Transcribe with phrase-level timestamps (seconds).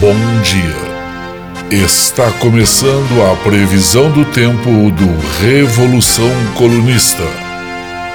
[0.00, 1.84] Bom dia.
[1.84, 6.28] Está começando a previsão do tempo do Revolução
[6.58, 7.22] Colunista,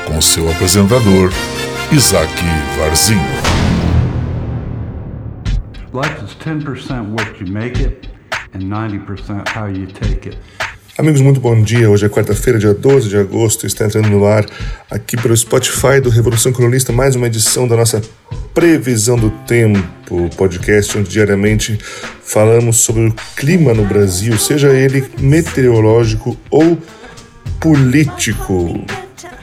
[0.05, 1.31] com seu apresentador,
[1.92, 2.31] Isaac
[2.78, 3.21] Varzinho.
[5.94, 8.09] Life is 10% what you make it
[8.53, 10.37] and 90% how you take it.
[10.97, 11.89] Amigos, muito bom dia.
[11.89, 13.65] Hoje é quarta-feira, dia 12 de agosto.
[13.65, 14.46] Está entrando no ar
[14.91, 18.02] aqui pelo Spotify do Revolução Colunista mais uma edição da nossa
[18.53, 19.81] Previsão do Tempo,
[20.35, 21.80] podcast onde diariamente
[22.23, 26.77] falamos sobre o clima no Brasil, seja ele meteorológico ou
[27.59, 28.84] político.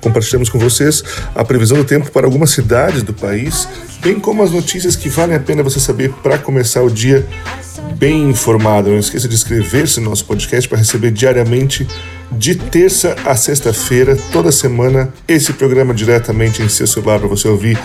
[0.01, 1.03] Compartilhamos com vocês
[1.35, 3.69] a previsão do tempo para algumas cidades do país,
[4.01, 7.27] bem como as notícias que valem a pena você saber para começar o dia
[7.99, 8.91] bem informado.
[8.91, 11.87] Não esqueça de inscrever-se no nosso podcast para receber diariamente,
[12.33, 17.79] de terça a sexta-feira, toda semana, esse programa diretamente em seu celular para você ouvir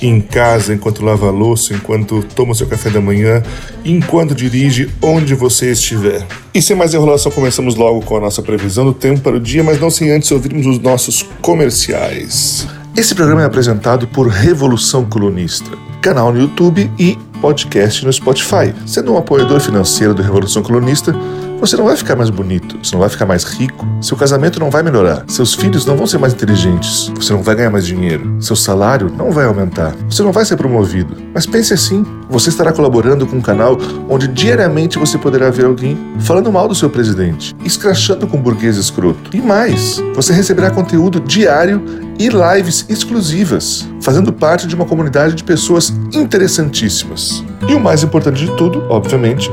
[0.00, 3.42] em casa, enquanto lava a louça, enquanto toma seu café da manhã,
[3.84, 6.26] enquanto dirige, onde você estiver.
[6.54, 9.62] E sem mais enrolação, começamos logo com a nossa previsão do tempo para o dia,
[9.62, 12.66] mas não sem antes ouvirmos os nossos comerciais.
[12.96, 18.74] Esse programa é apresentado por Revolução Colunista, canal no YouTube e podcast no Spotify.
[18.86, 21.14] Sendo um apoiador financeiro do Revolução Colunista,
[21.58, 24.70] você não vai ficar mais bonito, você não vai ficar mais rico, seu casamento não
[24.70, 28.36] vai melhorar, seus filhos não vão ser mais inteligentes, você não vai ganhar mais dinheiro,
[28.40, 31.16] seu salário não vai aumentar, você não vai ser promovido.
[31.34, 35.96] Mas pense assim: você estará colaborando com um canal onde diariamente você poderá ver alguém
[36.20, 39.30] falando mal do seu presidente, escrachando com um burguês escroto.
[39.34, 41.82] E mais, você receberá conteúdo diário
[42.18, 47.44] e lives exclusivas, fazendo parte de uma comunidade de pessoas interessantíssimas.
[47.68, 49.50] E o mais importante de tudo, obviamente,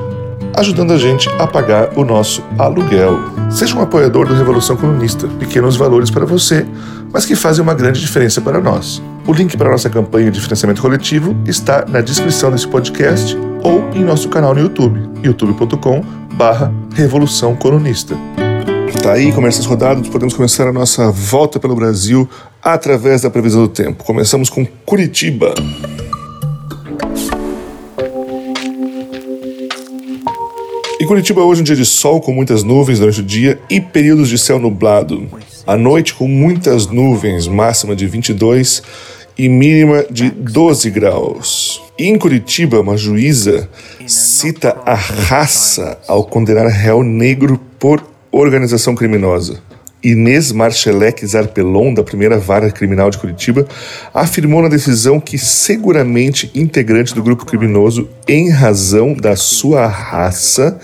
[0.56, 3.18] ajudando a gente a pagar o nosso aluguel.
[3.50, 6.66] Seja um apoiador do Revolução Comunista, pequenos valores para você,
[7.12, 9.02] mas que fazem uma grande diferença para nós.
[9.26, 13.90] O link para a nossa campanha de financiamento coletivo está na descrição desse podcast ou
[13.94, 17.58] em nosso canal no YouTube, youtube.com barra Revolução.
[19.02, 22.30] Tá aí, começa rodadas, podemos começar a nossa volta pelo Brasil
[22.62, 24.03] através da previsão do tempo.
[24.03, 25.53] Começamos com Curitiba.
[31.13, 34.35] Curitiba hoje um dia de sol com muitas nuvens durante o dia e períodos de
[34.35, 35.29] céu nublado.
[35.68, 38.81] À noite com muitas nuvens, máxima de 22
[39.38, 41.84] e mínima de 12 graus.
[42.00, 43.69] Em Curitiba, uma juíza
[44.07, 49.62] cita a raça ao condenar réu negro por organização criminosa.
[50.03, 53.66] Inês Marchelec Zarpelon, da primeira vara criminal de Curitiba,
[54.14, 60.78] afirmou na decisão que seguramente integrante do grupo criminoso, em razão da sua raça,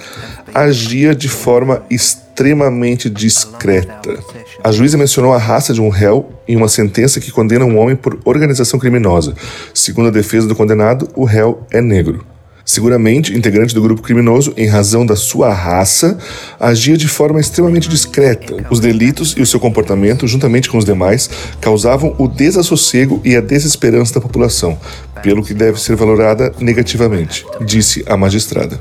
[0.53, 4.17] agia de forma extremamente discreta.
[4.63, 7.97] A juíza mencionou a raça de um réu em uma sentença que condena um homem
[7.97, 9.33] por organização criminosa.
[9.73, 12.25] Segundo a defesa do condenado, o réu é negro.
[12.69, 16.19] Seguramente, integrante do grupo criminoso, em razão da sua raça,
[16.59, 18.63] agia de forma extremamente discreta.
[18.69, 23.41] Os delitos e o seu comportamento, juntamente com os demais, causavam o desassossego e a
[23.41, 24.77] desesperança da população,
[25.23, 28.79] pelo que deve ser valorada negativamente, disse a magistrada.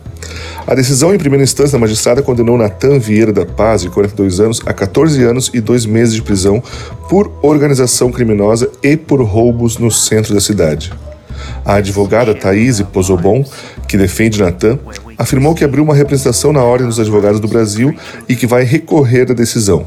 [0.66, 4.60] A decisão em primeira instância da magistrada condenou Natan Vieira da Paz, de 42 anos,
[4.66, 6.62] a 14 anos e 2 meses de prisão
[7.08, 10.92] por organização criminosa e por roubos no centro da cidade.
[11.64, 13.44] A advogada Thaís Pozobon,
[13.88, 14.78] que defende Natan,
[15.16, 17.96] afirmou que abriu uma representação na Ordem dos Advogados do Brasil
[18.28, 19.84] e que vai recorrer da decisão.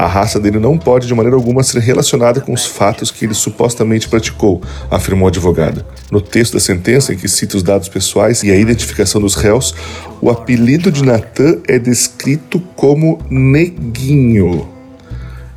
[0.00, 3.34] A raça dele não pode de maneira alguma ser relacionada com os fatos que ele
[3.34, 5.84] supostamente praticou, afirmou a advogada.
[6.10, 9.74] No texto da sentença, em que cita os dados pessoais e a identificação dos réus,
[10.22, 14.79] o apelido de Natan é descrito como Neguinho.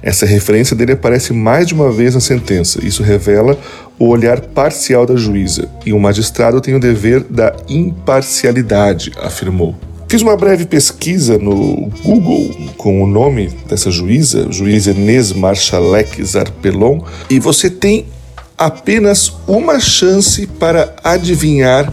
[0.04, 2.86] Essa referência dele aparece mais de uma vez na sentença.
[2.86, 3.58] Isso revela
[3.98, 9.76] o olhar parcial da juíza, e o magistrado tem o dever da imparcialidade, afirmou.
[10.10, 17.00] Fiz uma breve pesquisa no Google com o nome dessa juíza, juíza Inês Marchalek Zarpelon,
[17.30, 18.06] e você tem
[18.58, 21.92] apenas uma chance para adivinhar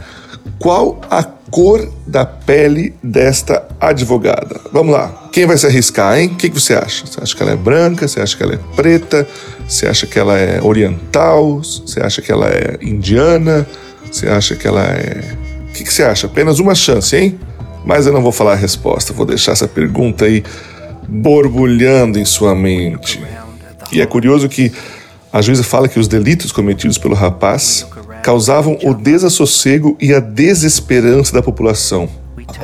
[0.59, 4.61] qual a cor da pele desta advogada.
[4.73, 5.29] Vamos lá.
[5.33, 6.29] Quem vai se arriscar, hein?
[6.29, 7.07] O que, você acha?
[7.07, 8.07] Você acha que ela é branca?
[8.07, 9.29] Você acha que ela é preta?
[9.69, 11.59] Você acha que ela é oriental?
[11.63, 13.67] Você acha que ela é indiana?
[14.11, 15.37] Você acha que ela é.
[15.69, 16.27] O que, que você acha?
[16.27, 17.39] Apenas uma chance, hein?
[17.85, 20.45] Mas eu não vou falar a resposta, vou deixar essa pergunta aí
[21.09, 23.21] borbulhando em sua mente.
[23.93, 24.73] E é curioso que
[25.33, 27.87] a juíza fala que os delitos cometidos pelo rapaz
[28.23, 32.09] causavam o desassossego e a desesperança da população.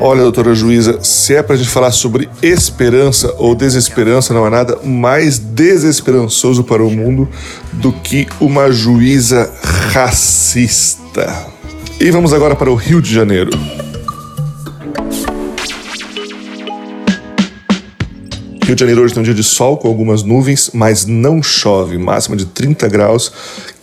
[0.00, 4.78] Olha, doutora juíza, se é pra gente falar sobre esperança ou desesperança, não há nada
[4.84, 7.28] mais desesperançoso para o mundo
[7.72, 9.50] do que uma juíza
[9.92, 11.46] racista.
[11.98, 13.50] E vamos agora para o Rio de Janeiro.
[18.66, 21.96] Rio de Janeiro hoje tem um dia de sol com algumas nuvens, mas não chove,
[21.96, 23.32] máxima de 30 graus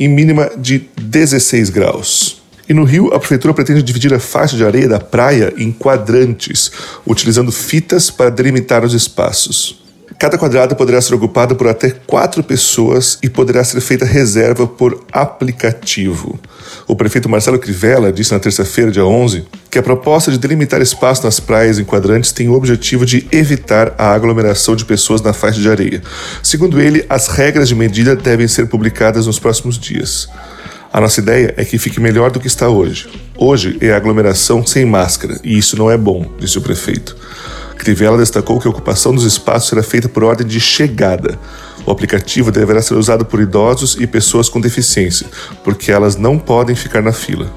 [0.03, 2.41] e mínima de 16 graus.
[2.67, 6.71] E no Rio, a prefeitura pretende dividir a faixa de areia da praia em quadrantes,
[7.05, 9.82] utilizando fitas para delimitar os espaços.
[10.23, 15.03] Cada quadrado poderá ser ocupado por até quatro pessoas e poderá ser feita reserva por
[15.11, 16.39] aplicativo.
[16.87, 21.25] O prefeito Marcelo Crivella disse na terça-feira, dia 11, que a proposta de delimitar espaço
[21.25, 25.59] nas praias em quadrantes tem o objetivo de evitar a aglomeração de pessoas na faixa
[25.59, 26.01] de areia.
[26.41, 30.29] Segundo ele, as regras de medida devem ser publicadas nos próximos dias.
[30.93, 33.09] A nossa ideia é que fique melhor do que está hoje.
[33.37, 37.13] Hoje é aglomeração sem máscara e isso não é bom, disse o prefeito.
[37.83, 41.37] Crivella destacou que a ocupação dos espaços será feita por ordem de chegada.
[41.85, 45.27] O aplicativo deverá ser usado por idosos e pessoas com deficiência,
[45.65, 47.51] porque elas não podem ficar na fila.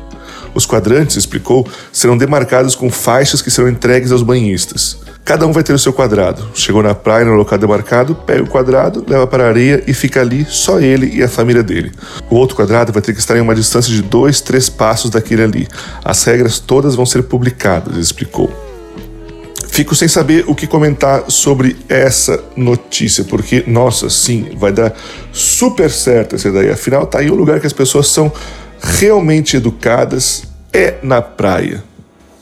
[0.53, 4.99] Os quadrantes, explicou, serão demarcados com faixas que serão entregues aos banhistas.
[5.25, 6.49] Cada um vai ter o seu quadrado.
[6.55, 10.21] Chegou na praia, no local demarcado, pega o quadrado, leva para a areia e fica
[10.21, 11.93] ali só ele e a família dele.
[12.29, 15.43] O outro quadrado vai ter que estar em uma distância de dois, três passos daquele
[15.43, 15.69] ali.
[16.05, 18.66] As regras todas vão ser publicadas, explicou.
[19.77, 24.97] Fico sem saber o que comentar sobre essa notícia, porque, nossa, sim, vai dar
[25.31, 26.73] super certo essa ideia.
[26.73, 28.33] Afinal, tá aí um lugar que as pessoas são
[28.81, 31.85] realmente educadas, é na praia.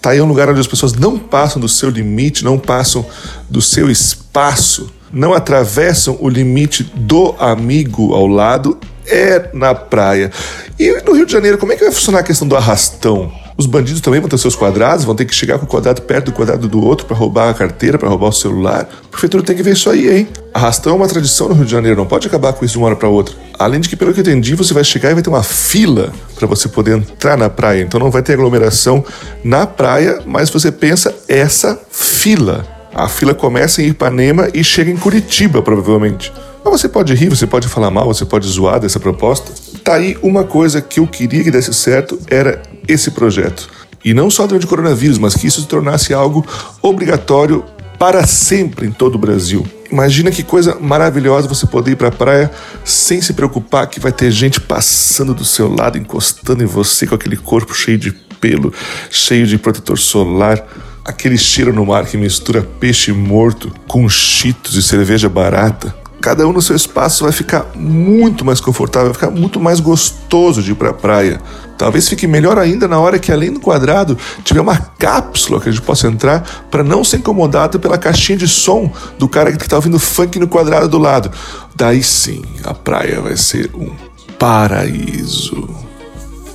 [0.00, 3.04] Tá aí um lugar onde as pessoas não passam do seu limite, não passam
[3.50, 8.78] do seu espaço, não atravessam o limite do amigo ao lado,
[9.08, 10.30] é na praia.
[10.78, 13.32] E no Rio de Janeiro, como é que vai funcionar a questão do arrastão?
[13.56, 16.26] Os bandidos também vão ter seus quadrados, vão ter que chegar com o quadrado perto
[16.26, 18.88] do quadrado do outro para roubar a carteira, para roubar o celular.
[19.04, 20.28] A prefeitura tem que ver isso aí, hein?
[20.52, 22.88] Arrastão é uma tradição no Rio de Janeiro, não pode acabar com isso de uma
[22.88, 23.34] hora para outra.
[23.56, 26.12] Além de que, pelo que eu entendi, você vai chegar e vai ter uma fila
[26.34, 27.82] para você poder entrar na praia.
[27.82, 29.04] Então não vai ter aglomeração
[29.44, 32.66] na praia, mas você pensa essa fila.
[32.92, 36.32] A fila começa em Ipanema e chega em Curitiba, provavelmente.
[36.64, 39.52] Mas você pode rir, você pode falar mal, você pode zoar dessa proposta.
[39.84, 43.68] Tá aí uma coisa que eu queria que desse certo era esse projeto.
[44.02, 46.44] E não só durante o coronavírus, mas que isso se tornasse algo
[46.80, 47.62] obrigatório
[47.98, 49.66] para sempre em todo o Brasil.
[49.92, 52.50] Imagina que coisa maravilhosa você poder ir para a praia
[52.82, 57.14] sem se preocupar que vai ter gente passando do seu lado, encostando em você com
[57.14, 58.10] aquele corpo cheio de
[58.40, 58.72] pelo,
[59.10, 60.66] cheio de protetor solar,
[61.04, 65.94] aquele cheiro no mar que mistura peixe morto com cheetos e cerveja barata
[66.24, 70.62] cada um no seu espaço vai ficar muito mais confortável, vai ficar muito mais gostoso
[70.62, 71.38] de ir para a praia.
[71.76, 75.72] Talvez fique melhor ainda na hora que além do quadrado tiver uma cápsula que a
[75.72, 76.40] gente possa entrar
[76.70, 80.48] para não ser incomodado pela caixinha de som do cara que está ouvindo funk no
[80.48, 81.30] quadrado do lado.
[81.76, 83.90] Daí sim, a praia vai ser um
[84.38, 85.68] paraíso.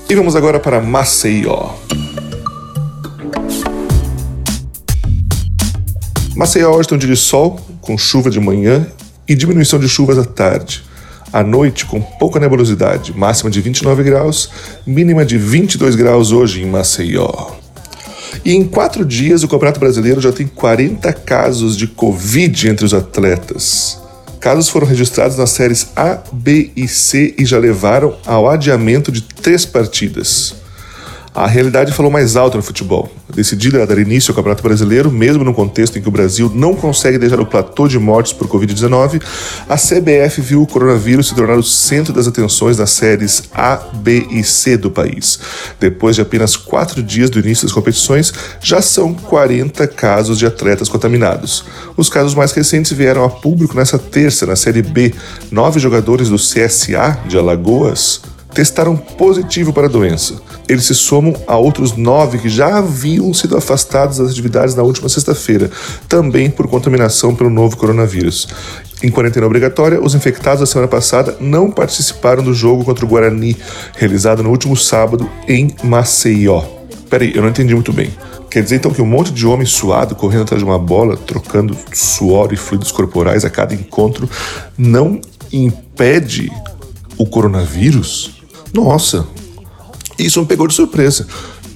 [0.09, 1.75] E vamos agora para Maceió.
[6.35, 8.87] Maceió hoje tem um dia de sol, com chuva de manhã
[9.29, 10.83] e diminuição de chuvas à tarde.
[11.31, 14.49] À noite, com pouca nebulosidade, máxima de 29 graus,
[14.85, 17.51] mínima de 22 graus hoje em Maceió.
[18.43, 22.95] E em quatro dias, o Campeonato Brasileiro já tem 40 casos de Covid entre os
[22.95, 23.99] atletas.
[24.39, 29.21] Casos foram registrados nas séries A, B e C e já levaram ao adiamento de
[29.21, 30.55] três partidas.
[31.33, 33.09] A realidade falou mais alto no futebol.
[33.33, 36.73] Decidida a dar início ao Campeonato Brasileiro, mesmo no contexto em que o Brasil não
[36.73, 39.21] consegue deixar o platô de mortes por Covid-19,
[39.69, 44.27] a CBF viu o coronavírus se tornar o centro das atenções das séries A, B
[44.31, 45.39] e C do país.
[45.79, 50.89] Depois de apenas quatro dias do início das competições, já são 40 casos de atletas
[50.89, 51.63] contaminados.
[51.95, 55.13] Os casos mais recentes vieram a público nessa terça, na Série B.
[55.51, 58.21] Nove jogadores do CSA de Alagoas
[58.53, 60.41] testaram positivo para a doença.
[60.67, 65.09] Eles se somam a outros nove que já haviam sido afastados das atividades na última
[65.09, 65.69] sexta-feira,
[66.07, 68.47] também por contaminação pelo novo coronavírus.
[69.01, 73.55] Em quarentena obrigatória, os infectados da semana passada não participaram do jogo contra o Guarani,
[73.95, 76.63] realizado no último sábado em Maceió.
[77.09, 78.11] Peraí, eu não entendi muito bem.
[78.49, 81.77] Quer dizer então que um monte de homem suado correndo atrás de uma bola, trocando
[81.93, 84.29] suor e fluidos corporais a cada encontro,
[84.77, 86.51] não impede
[87.17, 88.38] o coronavírus?
[88.73, 89.25] Nossa,
[90.17, 91.25] isso me pegou de surpresa.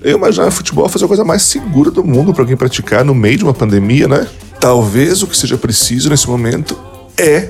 [0.02, 3.38] Eu imaginava futebol fazer a coisa mais segura do mundo para alguém praticar no meio
[3.38, 4.28] de uma pandemia, né?
[4.60, 6.78] Talvez o que seja preciso nesse momento
[7.18, 7.50] é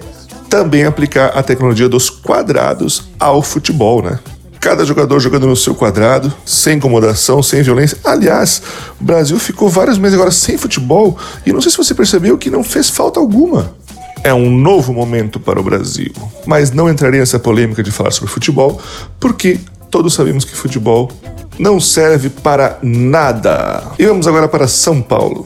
[0.50, 4.20] também aplicar a tecnologia dos quadrados ao futebol, né?
[4.60, 7.98] Cada jogador jogando no seu quadrado, sem incomodação, sem violência.
[8.04, 8.62] Aliás,
[9.02, 12.52] o Brasil ficou vários meses agora sem futebol e não sei se você percebeu que
[12.52, 13.76] não fez falta alguma.
[14.24, 16.14] É um novo momento para o Brasil.
[16.46, 18.82] Mas não entrarei nessa polêmica de falar sobre futebol,
[19.20, 19.60] porque
[19.92, 21.12] todos sabemos que futebol
[21.60, 23.84] não serve para nada.
[24.00, 25.46] E vamos agora para São Paulo.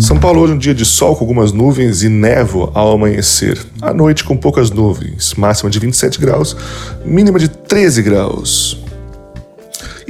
[0.00, 3.56] São Paulo hoje é um dia de sol com algumas nuvens e névoa ao amanhecer.
[3.80, 6.56] À noite com poucas nuvens, máxima de 27 graus,
[7.04, 8.89] mínima de 13 graus.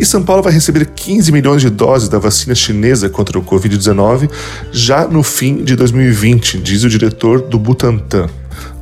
[0.01, 4.31] E São Paulo vai receber 15 milhões de doses da vacina chinesa contra o Covid-19
[4.73, 8.27] já no fim de 2020, diz o diretor do Butantan.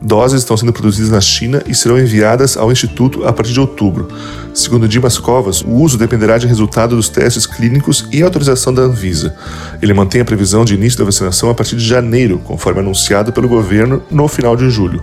[0.01, 4.07] Doses estão sendo produzidas na China e serão enviadas ao Instituto a partir de outubro.
[4.55, 9.35] Segundo Dimas Covas, o uso dependerá de resultado dos testes clínicos e autorização da Anvisa.
[9.83, 13.49] Ele mantém a previsão de início da vacinação a partir de janeiro, conforme anunciado pelo
[13.49, 15.03] governo no final de julho.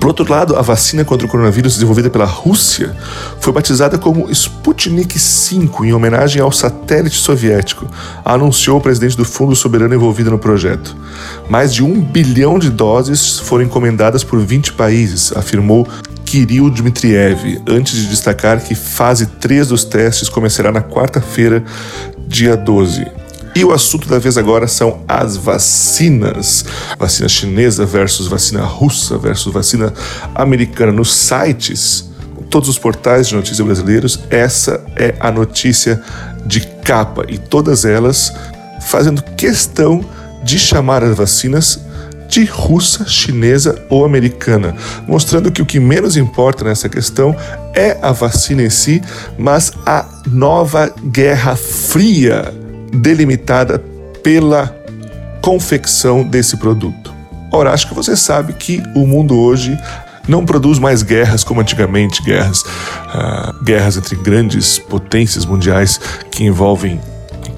[0.00, 2.96] Por outro lado, a vacina contra o coronavírus desenvolvida pela Rússia
[3.40, 7.88] foi batizada como Sputnik V, em homenagem ao satélite soviético,
[8.24, 10.96] anunciou o presidente do Fundo Soberano envolvido no projeto.
[11.48, 15.86] Mais de um bilhão de doses foram encomendadas por 20 países, afirmou
[16.24, 21.62] Kirill Dmitriev, antes de destacar que fase 3 dos testes começará na quarta-feira,
[22.26, 23.21] dia 12.
[23.54, 26.64] E o assunto da vez agora são as vacinas.
[26.98, 29.92] Vacina chinesa versus vacina russa versus vacina
[30.34, 30.90] americana.
[30.90, 32.10] Nos sites,
[32.48, 36.02] todos os portais de notícias brasileiros, essa é a notícia
[36.46, 37.26] de capa.
[37.28, 38.32] E todas elas
[38.86, 40.02] fazendo questão
[40.42, 41.78] de chamar as vacinas
[42.26, 44.74] de russa, chinesa ou americana,
[45.06, 47.36] mostrando que o que menos importa nessa questão
[47.74, 49.02] é a vacina em si,
[49.36, 52.61] mas a nova Guerra Fria
[52.92, 53.78] delimitada
[54.22, 54.76] pela
[55.40, 57.12] confecção desse produto.
[57.50, 59.76] Ora, acho que você sabe que o mundo hoje
[60.28, 67.00] não produz mais guerras como antigamente, guerras, uh, guerras entre grandes potências mundiais que envolvem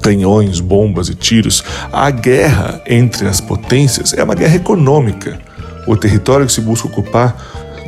[0.02, 1.62] canhões, bombas e tiros.
[1.92, 5.38] A guerra entre as potências é uma guerra econômica.
[5.86, 7.36] O território que se busca ocupar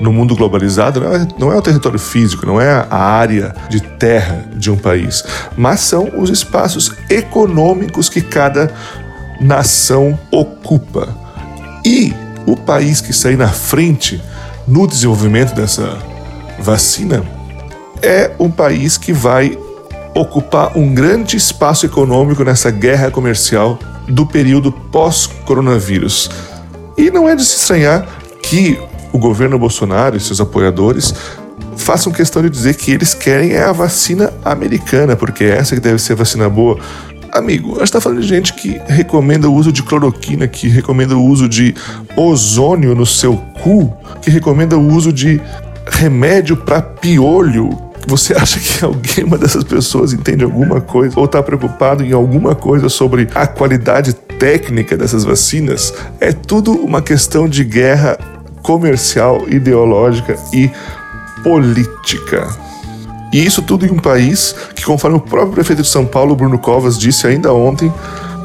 [0.00, 3.80] no mundo globalizado não é, não é o território físico, não é a área de
[3.80, 5.24] terra de um país,
[5.56, 8.72] mas são os espaços econômicos que cada
[9.40, 11.08] nação ocupa.
[11.84, 12.14] E
[12.46, 14.22] o país que sair na frente
[14.66, 15.98] no desenvolvimento dessa
[16.58, 17.22] vacina
[18.02, 19.56] é um país que vai
[20.14, 26.30] ocupar um grande espaço econômico nessa guerra comercial do período pós-coronavírus.
[26.96, 28.06] E não é de se estranhar
[28.42, 28.78] que
[29.12, 31.14] o governo Bolsonaro e seus apoiadores
[31.76, 35.80] façam questão de dizer que eles querem é a vacina americana, porque é essa que
[35.80, 36.78] deve ser vacina boa.
[37.32, 41.16] Amigo, a gente está falando de gente que recomenda o uso de cloroquina, que recomenda
[41.16, 41.74] o uso de
[42.16, 45.40] ozônio no seu cu, que recomenda o uso de
[45.86, 47.70] remédio para piolho.
[48.06, 52.88] Você acha que alguma dessas pessoas entende alguma coisa ou está preocupado em alguma coisa
[52.88, 55.92] sobre a qualidade técnica dessas vacinas?
[56.20, 58.18] É tudo uma questão de guerra
[58.66, 60.68] comercial, ideológica e
[61.44, 62.48] política.
[63.32, 66.58] E isso tudo em um país que, conforme o próprio prefeito de São Paulo, Bruno
[66.58, 67.92] Covas, disse ainda ontem,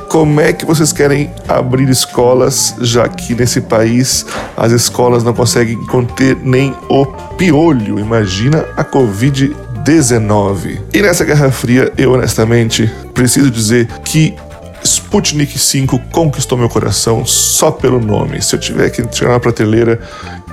[0.08, 5.84] como é que vocês querem abrir escolas, já que nesse país as escolas não conseguem
[5.88, 7.04] conter nem o
[7.36, 7.98] piolho?
[7.98, 10.82] Imagina a Covid-19.
[10.94, 14.36] E nessa Guerra Fria, eu honestamente preciso dizer que
[14.84, 18.42] Sputnik 5 conquistou meu coração só pelo nome.
[18.42, 20.00] Se eu tiver que chegar na prateleira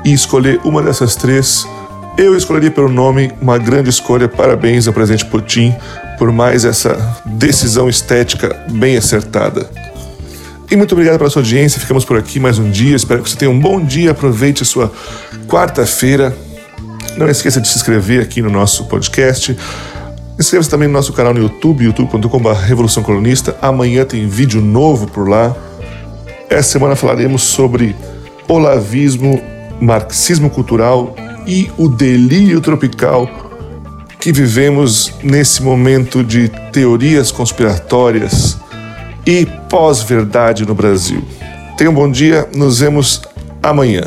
[0.05, 1.67] e escolher uma dessas três,
[2.17, 4.29] eu escolheria pelo nome uma grande escolha.
[4.29, 5.75] Parabéns ao presidente Putin
[6.19, 9.71] por mais essa decisão estética bem acertada.
[10.71, 11.81] E muito obrigado pela sua audiência.
[11.81, 12.95] Ficamos por aqui mais um dia.
[12.95, 14.11] Espero que você tenha um bom dia.
[14.11, 14.93] Aproveite a sua
[15.47, 16.37] quarta-feira.
[17.17, 19.57] Não esqueça de se inscrever aqui no nosso podcast.
[20.39, 23.57] Inscreva-se também no nosso canal no YouTube, youtube.com.br Revolução Colunista.
[23.61, 25.57] Amanhã tem vídeo novo por lá.
[26.49, 27.97] Essa semana falaremos sobre
[28.47, 29.43] olavismo,
[29.81, 33.29] marxismo cultural e o delírio tropical
[34.21, 38.59] que vivemos nesse momento de teorias conspiratórias
[39.27, 41.23] e pós-verdade no Brasil.
[41.77, 43.23] Tenha um bom dia, nos vemos
[43.63, 44.03] amanhã.